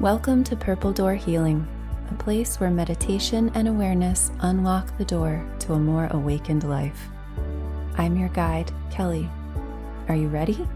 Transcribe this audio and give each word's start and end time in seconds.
Welcome 0.00 0.44
to 0.44 0.54
Purple 0.54 0.92
Door 0.92 1.16
Healing, 1.16 1.66
a 2.08 2.14
place 2.14 2.60
where 2.60 2.70
meditation 2.70 3.50
and 3.56 3.66
awareness 3.66 4.30
unlock 4.38 4.96
the 4.96 5.04
door 5.04 5.44
to 5.58 5.72
a 5.72 5.78
more 5.80 6.06
awakened 6.12 6.62
life. 6.62 7.08
I'm 7.96 8.16
your 8.16 8.28
guide, 8.28 8.70
Kelli. 8.92 9.28
Are 10.08 10.14
you 10.14 10.28
ready? 10.28 10.68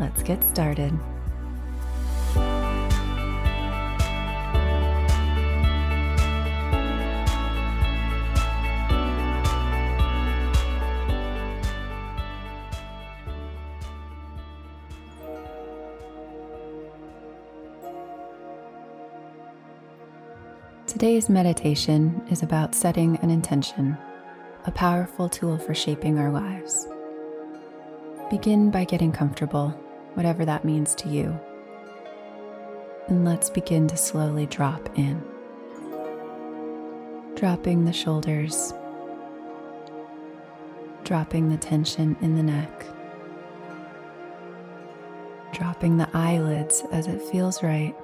Let's 0.00 0.24
get 0.24 0.42
started. 0.48 0.92
Today's 20.92 21.30
meditation 21.30 22.22
is 22.30 22.42
about 22.42 22.74
setting 22.74 23.16
an 23.22 23.30
intention, 23.30 23.96
a 24.66 24.70
powerful 24.70 25.26
tool 25.26 25.56
for 25.56 25.74
shaping 25.74 26.18
our 26.18 26.30
lives. 26.30 26.86
Begin 28.28 28.70
by 28.70 28.84
getting 28.84 29.10
comfortable, 29.10 29.70
whatever 30.12 30.44
that 30.44 30.66
means 30.66 30.94
to 30.96 31.08
you. 31.08 31.40
And 33.08 33.24
let's 33.24 33.48
begin 33.48 33.88
to 33.88 33.96
slowly 33.96 34.44
drop 34.44 34.86
in. 34.98 35.24
Dropping 37.36 37.86
the 37.86 37.92
shoulders, 37.94 38.74
dropping 41.04 41.48
the 41.48 41.56
tension 41.56 42.18
in 42.20 42.36
the 42.36 42.42
neck, 42.42 42.84
dropping 45.54 45.96
the 45.96 46.08
eyelids 46.12 46.82
as 46.92 47.06
it 47.06 47.22
feels 47.22 47.62
right. 47.62 47.96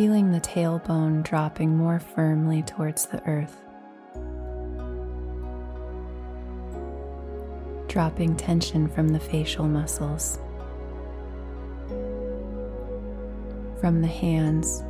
Feeling 0.00 0.32
the 0.32 0.40
tailbone 0.40 1.22
dropping 1.22 1.76
more 1.76 2.00
firmly 2.00 2.62
towards 2.62 3.04
the 3.04 3.22
earth. 3.28 3.60
Dropping 7.86 8.34
tension 8.34 8.88
from 8.88 9.08
the 9.08 9.20
facial 9.20 9.68
muscles, 9.68 10.38
from 13.78 14.00
the 14.00 14.08
hands, 14.08 14.82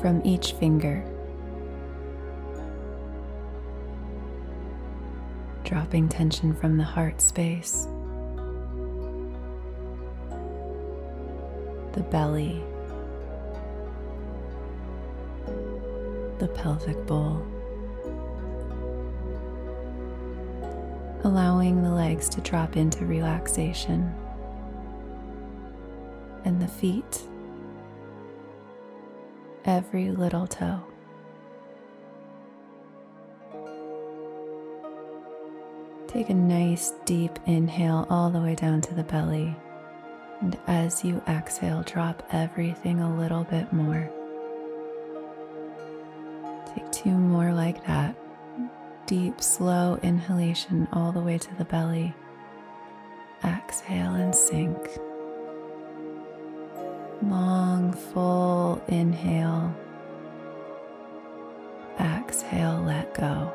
from 0.00 0.22
each 0.24 0.52
finger. 0.52 1.04
Dropping 5.64 6.08
tension 6.08 6.54
from 6.54 6.76
the 6.76 6.84
heart 6.84 7.20
space, 7.20 7.88
the 11.94 12.04
belly. 12.08 12.62
The 16.44 16.52
pelvic 16.52 17.06
bowl. 17.06 17.42
Allowing 21.24 21.82
the 21.82 21.90
legs 21.90 22.28
to 22.28 22.42
drop 22.42 22.76
into 22.76 23.06
relaxation 23.06 24.14
and 26.44 26.60
the 26.60 26.68
feet, 26.68 27.22
every 29.64 30.10
little 30.10 30.46
toe. 30.46 30.82
Take 36.08 36.28
a 36.28 36.34
nice 36.34 36.92
deep 37.06 37.38
inhale 37.46 38.06
all 38.10 38.28
the 38.28 38.40
way 38.40 38.54
down 38.54 38.82
to 38.82 38.92
the 38.92 39.04
belly. 39.04 39.56
And 40.42 40.58
as 40.66 41.02
you 41.02 41.22
exhale, 41.26 41.82
drop 41.84 42.22
everything 42.32 43.00
a 43.00 43.16
little 43.16 43.44
bit 43.44 43.72
more. 43.72 44.10
Two 47.04 47.10
more 47.10 47.52
like 47.52 47.86
that. 47.86 48.16
Deep, 49.04 49.42
slow 49.42 49.98
inhalation 50.02 50.88
all 50.90 51.12
the 51.12 51.20
way 51.20 51.36
to 51.36 51.54
the 51.56 51.64
belly. 51.66 52.14
Exhale 53.44 54.14
and 54.14 54.34
sink. 54.34 54.78
Long, 57.22 57.92
full 57.92 58.82
inhale. 58.88 59.76
Exhale, 62.00 62.82
let 62.86 63.12
go. 63.12 63.52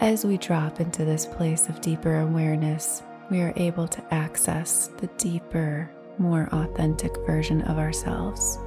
As 0.00 0.24
we 0.24 0.36
drop 0.36 0.80
into 0.80 1.04
this 1.04 1.26
place 1.26 1.68
of 1.68 1.80
deeper 1.80 2.18
awareness, 2.18 3.04
we 3.30 3.40
are 3.40 3.52
able 3.54 3.86
to 3.86 4.02
access 4.12 4.88
the 4.98 5.06
deeper 5.16 5.88
more 6.18 6.48
authentic 6.52 7.16
version 7.24 7.62
of 7.62 7.78
ourselves. 7.78 8.58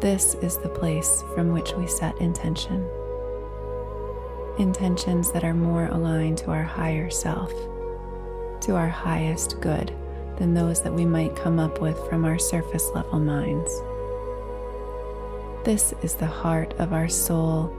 This 0.00 0.34
is 0.42 0.58
the 0.58 0.68
place 0.68 1.22
from 1.34 1.50
which 1.50 1.72
we 1.72 1.86
set 1.86 2.18
intention. 2.20 2.86
Intentions 4.58 5.32
that 5.32 5.44
are 5.44 5.54
more 5.54 5.86
aligned 5.86 6.38
to 6.38 6.50
our 6.50 6.62
higher 6.62 7.08
self, 7.10 7.50
to 8.60 8.76
our 8.76 8.88
highest 8.88 9.60
good 9.60 9.94
than 10.36 10.52
those 10.52 10.82
that 10.82 10.92
we 10.92 11.04
might 11.04 11.36
come 11.36 11.58
up 11.58 11.80
with 11.80 11.98
from 12.08 12.24
our 12.24 12.38
surface 12.38 12.90
level 12.94 13.18
minds. 13.18 13.82
This 15.64 15.94
is 16.02 16.14
the 16.14 16.26
heart 16.26 16.74
of 16.78 16.92
our 16.92 17.08
soul 17.08 17.74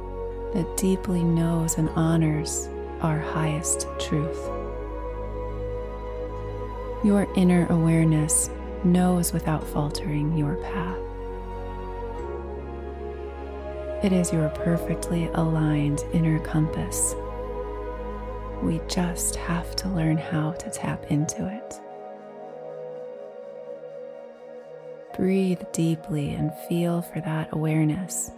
that 0.53 0.77
deeply 0.77 1.23
knows 1.23 1.77
and 1.77 1.89
honors 1.89 2.67
our 3.01 3.19
highest 3.19 3.87
truth. 3.99 4.49
Your 7.03 7.27
inner 7.35 7.67
awareness 7.69 8.49
knows 8.83 9.33
without 9.33 9.63
faltering 9.63 10.35
your 10.35 10.55
path. 10.55 11.04
It 14.03 14.11
is 14.11 14.31
your 14.31 14.49
perfectly 14.49 15.29
aligned 15.33 16.03
inner 16.13 16.39
compass. 16.39 17.15
We 18.61 18.79
just 18.87 19.35
have 19.35 19.75
to 19.77 19.89
learn 19.89 20.17
how 20.17 20.51
to 20.51 20.69
tap 20.69 21.11
into 21.11 21.47
it. 21.47 21.79
Breathe 25.15 25.61
deeply 25.71 26.31
and 26.31 26.53
feel 26.67 27.01
for 27.01 27.21
that 27.21 27.49
awareness, 27.51 28.31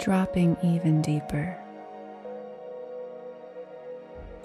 dropping 0.00 0.56
even 0.62 1.02
deeper 1.02 1.58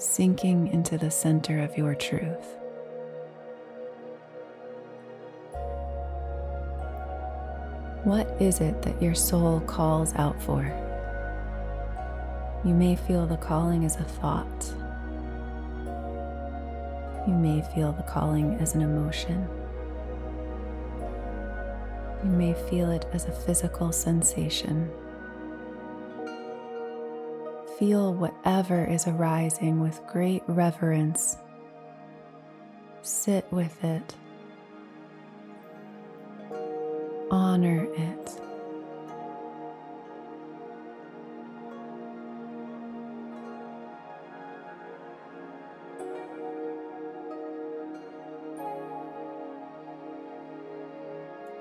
sinking 0.01 0.67
into 0.67 0.97
the 0.97 1.11
center 1.11 1.59
of 1.59 1.77
your 1.77 1.93
truth. 1.93 2.57
What 8.03 8.27
is 8.39 8.61
it 8.61 8.81
that 8.81 9.01
your 9.01 9.15
soul 9.15 9.59
calls 9.61 10.13
out 10.15 10.41
for? 10.41 10.63
You 12.63 12.73
may 12.73 12.95
feel 12.95 13.25
the 13.25 13.37
calling 13.37 13.85
as 13.85 13.95
a 13.95 14.03
thought. 14.03 14.73
You 17.27 17.33
may 17.33 17.61
feel 17.73 17.91
the 17.91 18.03
calling 18.03 18.55
as 18.55 18.75
an 18.75 18.81
emotion. 18.81 19.47
You 22.23 22.29
may 22.29 22.53
feel 22.69 22.91
it 22.91 23.05
as 23.13 23.25
a 23.25 23.31
physical 23.31 23.91
sensation 23.91 24.91
feel 27.81 28.13
whatever 28.13 28.85
is 28.85 29.07
arising 29.07 29.79
with 29.79 29.99
great 30.05 30.43
reverence. 30.45 31.35
Sit 33.01 33.43
with 33.49 33.83
it. 33.83 34.13
Honor 37.33 37.87
it. 37.93 38.41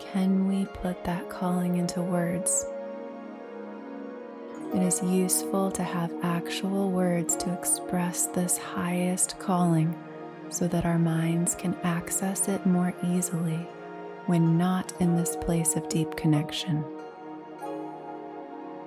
Can 0.00 0.48
we 0.48 0.66
put 0.66 1.04
that 1.04 1.30
calling 1.30 1.76
into 1.76 2.02
words? 2.02 2.66
it 4.74 4.82
is 4.82 5.02
useful 5.04 5.70
to 5.70 5.84
have 5.84 6.12
actual 6.22 6.90
words 6.90 7.36
to 7.36 7.52
express 7.52 8.26
this 8.26 8.56
highest 8.56 9.38
calling 9.38 9.96
so 10.48 10.66
that 10.66 10.84
our 10.84 10.98
minds 10.98 11.54
can 11.54 11.76
access 11.84 12.48
it 12.48 12.64
more 12.66 12.92
easily 13.04 13.68
when 14.30 14.56
not 14.56 14.92
in 15.00 15.16
this 15.16 15.34
place 15.34 15.74
of 15.74 15.88
deep 15.88 16.14
connection. 16.14 16.82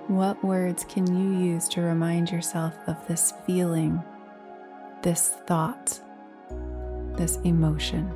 What 0.08 0.42
words 0.42 0.86
can 0.88 1.06
you 1.06 1.38
use 1.38 1.68
to 1.68 1.82
remind 1.82 2.30
yourself 2.30 2.74
of 2.86 2.96
this 3.08 3.34
feeling, 3.46 4.02
this 5.02 5.34
thought, 5.46 6.00
this 7.18 7.36
emotion? 7.44 8.10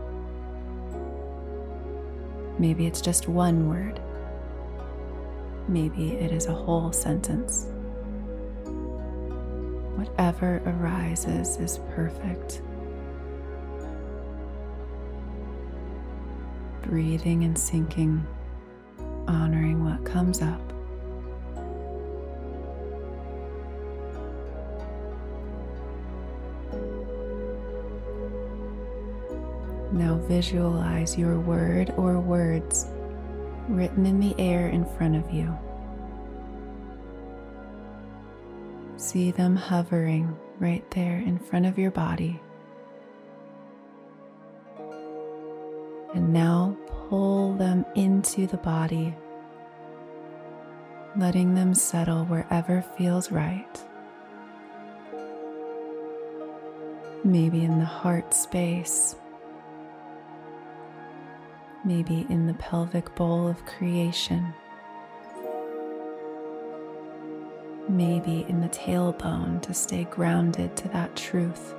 Maybe 2.59 2.87
it's 2.87 3.03
just 3.03 3.29
one 3.29 3.69
word. 3.69 4.01
Maybe 5.69 6.13
it 6.13 6.33
is 6.33 6.47
a 6.47 6.55
whole 6.55 6.93
sentence. 6.93 7.67
Whatever 9.97 10.63
arises 10.65 11.59
is 11.59 11.79
perfect. 11.95 12.63
Breathing 16.89 17.45
and 17.45 17.59
sinking, 17.59 18.27
honoring 19.27 19.85
what 19.85 20.07
comes 20.07 20.41
up. 20.41 20.61
Now 29.93 30.17
visualize 30.27 31.19
your 31.19 31.39
word 31.39 31.93
or 31.99 32.19
words 32.19 32.87
written 33.69 34.07
in 34.07 34.19
the 34.19 34.35
air 34.39 34.69
in 34.69 34.87
front 34.97 35.15
of 35.15 35.31
you. 35.31 35.55
See 38.97 39.31
them 39.31 39.57
hovering 39.57 40.35
right 40.59 40.91
there 40.93 41.19
in 41.19 41.39
front 41.39 41.67
of 41.67 41.79
your 41.79 41.91
body. 41.91 42.41
And 46.15 46.33
now 46.33 46.77
pull 46.87 47.55
them 47.55 47.85
into 47.95 48.47
the 48.47 48.57
body, 48.57 49.15
letting 51.17 51.55
them 51.55 51.75
settle 51.75 52.25
wherever 52.25 52.83
feels 52.83 53.31
right. 53.31 53.85
Maybe 57.25 57.65
in 57.65 57.79
the 57.79 57.85
heart 57.85 58.33
space 58.33 59.17
maybe 61.85 62.27
in 62.29 62.47
the 62.47 62.55
pelvic 62.55 63.15
bowl 63.15 63.49
of 63.49 63.65
creation, 63.65 64.53
maybe 67.89 68.45
in 68.49 68.61
the 68.61 68.69
tailbone 68.69 69.63
to 69.63 69.73
stay 69.73 70.05
grounded 70.05 70.77
to 70.77 70.89
that 70.89 71.17
truth. 71.17 71.75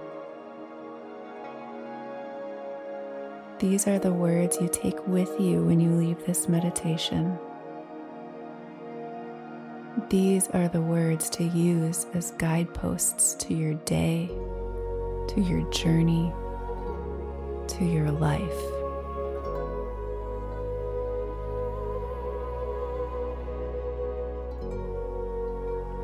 These 3.60 3.88
are 3.90 4.00
the 4.00 4.14
words 4.14 4.58
you 4.62 4.70
take 4.72 5.06
with 5.06 5.38
you 5.38 5.62
when 5.62 5.82
you 5.82 5.90
leave 5.90 6.26
this 6.26 6.48
meditation. 6.48 7.38
These 10.08 10.48
are 10.52 10.70
the 10.70 10.80
words 10.80 11.30
to 11.32 11.44
use 11.44 12.06
as 12.14 12.32
guideposts 12.32 13.34
to 13.34 13.54
your 13.54 13.74
day, 13.74 14.28
to 15.28 15.42
your 15.42 15.70
journey, 15.72 16.32
to 17.68 17.84
your 17.84 18.10
life. 18.12 18.40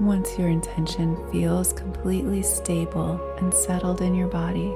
Once 0.02 0.38
your 0.38 0.50
intention 0.50 1.16
feels 1.32 1.72
completely 1.72 2.44
stable 2.44 3.18
and 3.38 3.54
settled 3.54 4.02
in 4.02 4.14
your 4.14 4.28
body, 4.28 4.76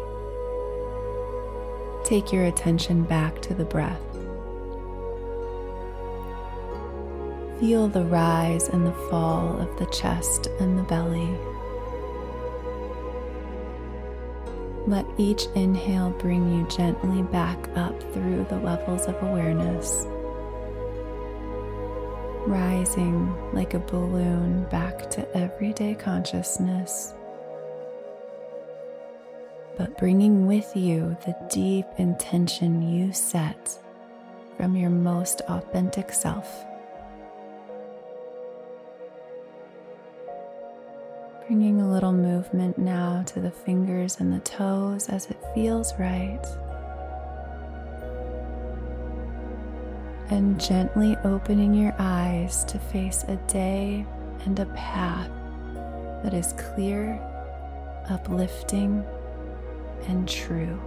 take 2.09 2.33
your 2.33 2.45
attention 2.45 3.03
back 3.03 3.39
to 3.39 3.53
the 3.53 3.63
breath. 3.63 4.01
Feel 7.59 7.87
the 7.87 8.03
rise 8.05 8.67
and 8.69 8.83
the 8.83 8.93
fall 9.11 9.59
of 9.59 9.77
the 9.77 9.85
chest 9.87 10.47
and 10.59 10.79
the 10.79 10.83
belly. 10.83 11.29
Let 14.87 15.05
each 15.19 15.45
inhale 15.53 16.09
bring 16.09 16.57
you 16.57 16.67
gently 16.67 17.21
back 17.21 17.59
up 17.75 18.01
through 18.11 18.47
the 18.49 18.57
levels 18.57 19.05
of 19.05 19.21
awareness 19.21 20.07
rising 22.47 23.31
like 23.53 23.75
a 23.75 23.79
balloon 23.79 24.63
back 24.71 25.11
to 25.11 25.37
everyday 25.37 25.93
consciousness, 25.93 27.13
but 29.79 29.97
bringing 29.97 30.45
with 30.45 30.75
you 30.75 31.15
the 31.25 31.33
deep 31.49 31.85
intention 31.97 32.81
you 32.81 33.13
set 33.13 33.79
from 34.57 34.75
your 34.75 34.89
most 34.89 35.39
authentic 35.47 36.11
self. 36.11 36.65
Bringing 41.47 41.79
a 41.79 41.89
little 41.89 42.11
movement 42.11 42.77
now 42.77 43.23
to 43.27 43.39
the 43.39 43.49
fingers 43.49 44.19
and 44.19 44.33
the 44.33 44.41
toes 44.41 45.07
as 45.07 45.27
it 45.27 45.39
feels 45.55 45.97
right. 45.97 46.45
and 50.31 50.61
gently 50.61 51.17
opening 51.23 51.73
your 51.73 51.95
eyes 51.97 52.63
to 52.65 52.77
face 52.77 53.23
a 53.29 53.35
day 53.47 54.05
and 54.45 54.59
a 54.59 54.65
path 54.67 55.31
that 56.23 56.35
is 56.35 56.53
clear, 56.53 57.19
uplifting, 58.09 59.03
and 60.07 60.27
true. 60.27 60.79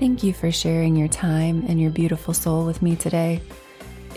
Thank 0.00 0.22
you 0.22 0.32
for 0.32 0.50
sharing 0.50 0.96
your 0.96 1.08
time 1.08 1.62
and 1.68 1.78
your 1.78 1.90
beautiful 1.90 2.32
soul 2.32 2.64
with 2.64 2.80
me 2.80 2.96
today. 2.96 3.42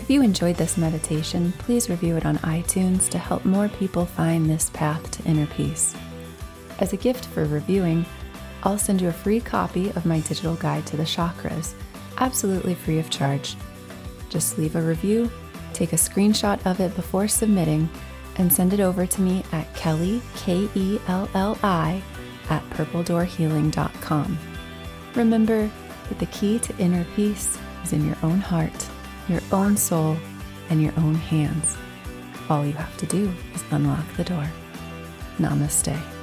If 0.04 0.10
you 0.10 0.20
enjoyed 0.20 0.56
this 0.56 0.76
meditation, 0.76 1.54
please 1.60 1.88
review 1.88 2.18
it 2.18 2.26
on 2.26 2.36
iTunes 2.40 3.08
to 3.08 3.16
help 3.16 3.46
more 3.46 3.70
people 3.70 4.04
find 4.04 4.44
this 4.44 4.68
path 4.68 5.10
to 5.12 5.24
inner 5.24 5.46
peace. 5.46 5.96
As 6.78 6.92
a 6.92 6.98
gift 6.98 7.24
for 7.24 7.46
reviewing, 7.46 8.04
I'll 8.64 8.76
send 8.76 9.00
you 9.00 9.08
a 9.08 9.12
free 9.12 9.40
copy 9.40 9.88
of 9.92 10.04
my 10.04 10.20
digital 10.20 10.56
guide 10.56 10.84
to 10.88 10.98
the 10.98 11.04
chakras, 11.04 11.72
absolutely 12.18 12.74
free 12.74 12.98
of 12.98 13.08
charge. 13.08 13.56
Just 14.28 14.58
leave 14.58 14.76
a 14.76 14.82
review, 14.82 15.30
take 15.72 15.94
a 15.94 15.96
screenshot 15.96 16.60
of 16.66 16.80
it 16.80 16.94
before 16.96 17.26
submitting, 17.26 17.88
and 18.36 18.52
send 18.52 18.74
it 18.74 18.80
over 18.80 19.06
to 19.06 19.22
me 19.22 19.42
at 19.52 19.72
Kelli, 19.72 20.20
K 20.36 20.68
E 20.74 20.98
L 21.08 21.30
L 21.32 21.56
I, 21.62 22.02
at 22.50 22.62
purpledoorhealing.com. 22.72 24.38
Remember 25.14 25.70
that 26.10 26.18
the 26.18 26.26
key 26.26 26.58
to 26.58 26.76
inner 26.76 27.06
peace 27.16 27.56
is 27.82 27.94
in 27.94 28.06
your 28.06 28.18
own 28.22 28.40
heart, 28.40 28.90
your 29.28 29.40
own 29.52 29.76
soul, 29.76 30.16
and 30.70 30.82
your 30.82 30.92
own 30.98 31.14
hands. 31.14 31.76
All 32.48 32.64
you 32.64 32.72
have 32.72 32.96
to 32.98 33.06
do 33.06 33.32
is 33.54 33.64
unlock 33.70 34.04
the 34.16 34.24
door. 34.24 34.50
Namaste. 35.38 36.13